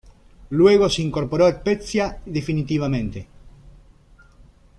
[0.49, 3.27] Luego se incorporó a Spezia definitivamente.